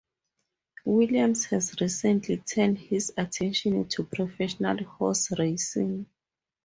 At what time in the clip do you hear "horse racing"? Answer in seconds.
4.83-6.07